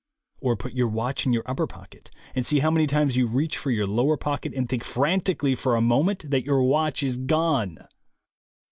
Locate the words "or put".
0.39-0.73